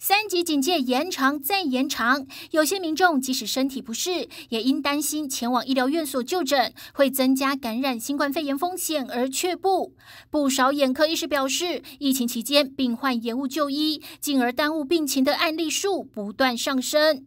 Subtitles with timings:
[0.00, 9.96] 三级警戒延长再延长，有些民众即使身体不适，也因担心前往医疗院所就诊会增加感染新冠肺炎风险而却步。
[10.30, 17.26] 不少眼科医师表示，疫情期间病患延误就医，进而耽误病情的案例数不断上升。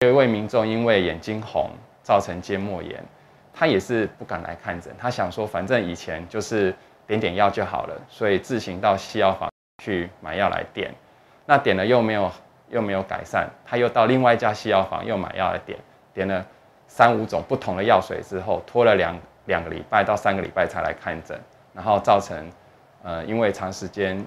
[0.00, 1.68] 有一位民众因为眼睛红
[2.02, 3.04] 造成结膜炎，
[3.52, 6.74] 他也是不敢来看诊，他想说反正以前就是
[7.06, 9.50] 点点药就好了，所以自行到西药房
[9.84, 10.94] 去买药来点。
[11.46, 12.30] 那点了又没有
[12.68, 15.78] 又没有改善，他又到另外一家西药房又买药来点，
[16.14, 16.44] 点了
[16.86, 21.40] 三五种不同的药水之后，拖了两两个礼拜到三个礼拜才来看诊，
[21.74, 22.50] 然后造成
[23.02, 24.24] 呃因为长时间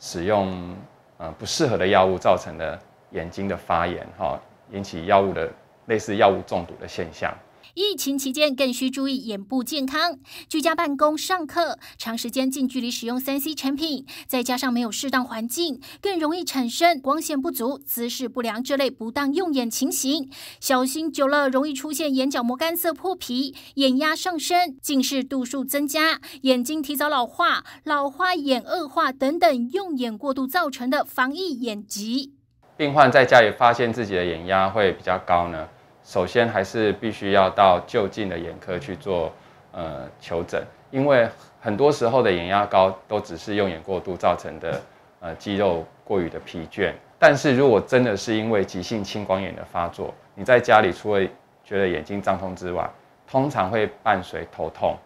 [0.00, 0.76] 使用
[1.18, 2.78] 呃不适合的药物造成的
[3.10, 4.40] 眼睛的发炎哈，
[4.70, 5.50] 引起药物的
[5.86, 7.32] 类似药物中毒的现象。
[7.74, 20.28] 疫情期间更需注意眼部健康，居家办公、上课，长时间近距离使用三 C 产品，再加上没有适当环境，更容易产生光线不足、姿势不良这类不当用眼情形。
[20.60, 32.34] 小心久了，容易出现眼角膜干涩、破皮、眼压上升、近视度数增加、眼睛提早老化、老花眼恶化等等用眼过度造成的防疫眼疾。
[32.76, 35.66] 病患在家里发现自己的眼压会比较高呢？
[36.04, 39.32] 首先还是必须要到就近的眼科去做
[39.70, 41.28] 呃求诊，因为
[41.60, 44.80] 很多时候的眼压高都只是用眼过度造成的
[45.20, 46.92] 呃肌肉过于的疲倦。
[47.18, 51.24] 但是如果真的是因为急性青光眼的发作，你在家里除了
[51.64, 52.90] 觉得眼睛胀痛之外，
[53.30, 54.98] 通常会伴随头痛、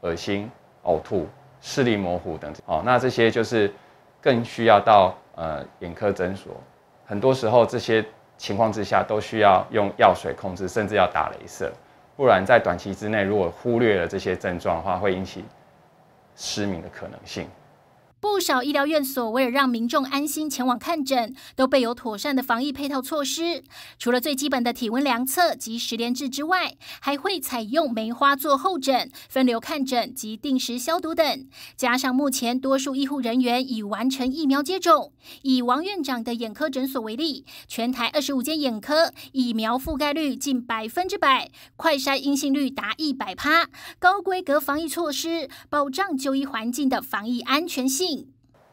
[0.00, 0.50] 恶心、
[0.84, 1.28] 呕吐、
[1.60, 2.50] 视力模糊等。
[2.64, 3.70] 哦，那这些就是
[4.22, 6.54] 更需要到呃眼科诊所。
[7.04, 8.02] 很多时候这些。
[8.40, 11.70] 情况之下都需要用药水控制，甚至要打镭射，
[12.16, 15.44] 不然在短期之内如果忽略了这些症状的话，会引起
[16.34, 17.46] 失明的可能性。
[18.20, 23.64] 不少医疗院所为了让民众安心前往看诊，都备有妥善的防疫配套措施。
[23.98, 31.46] 除了最基本的体温量测及十连制之外，还会采用梅花座候诊、分流看诊及定时消毒等。
[31.76, 43.68] 加上目前多数医护人员已完成疫苗接种，以王院长的眼科诊所为例，全台二十五间眼科疫苗覆盖率近百分之百，快筛阴性率达一百趴，
[43.98, 48.09] 高规格防疫措施保障就医环境的防疫安全性。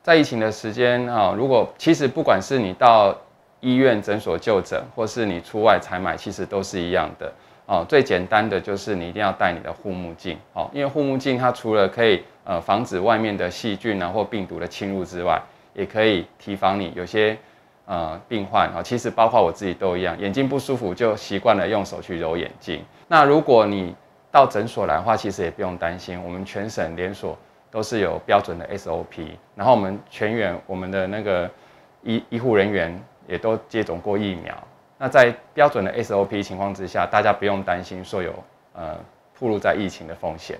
[0.07, 3.13] 在疫情的时间啊，如果其实不管是你到
[3.59, 7.29] 医院诊所就诊，或是你出外采买，其实都是一样的
[7.66, 7.85] 哦。
[7.90, 15.41] 最简单的就是你一定要戴你的护目镜哦，因为护目镜它除了可以呃防止外面的细菌啊或病毒的侵入之外，
[15.73, 17.38] 也可以提防你有些
[17.85, 22.81] 呃病患啊，其实包括我自己都一样，眼睛不舒服就习惯了用手去揉眼睛。
[23.09, 23.94] 那如果你
[24.31, 27.38] 到诊所来的话，其实也不用担心，我们全省连锁。
[27.77, 31.47] 都是有标准的 SOP，然后我们全员我们的那个
[32.01, 34.51] 医医护人员也都接种过疫苗。
[34.97, 38.33] 那在标准的 SOP 情况之下，大家不用担心说有
[38.73, 38.97] 呃
[39.39, 40.57] 暴露在疫情的风险。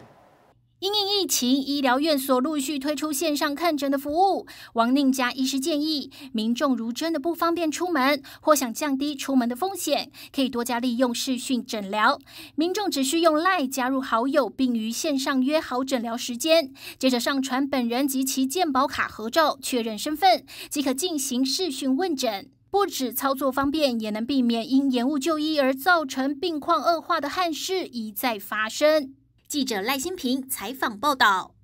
[0.80, 4.46] 因应疫情，医疗院所陆续推出线上看诊的服务。
[4.74, 12.20] 王宁家医师建议，民众如真的不方便出门，或想降低出门的风险，可以多加利用视讯诊疗。
[12.54, 22.52] 民众只需用 LINE 加入好友，并于线上约好诊疗时间，接着上传本人及其健保卡合照，确认身份，即可进行视讯问诊。
[22.70, 29.16] 不止操作方便，也能避免因延误就医而造成病况恶化的憾事一再发生。
[29.48, 31.56] 记者赖新平采访报道。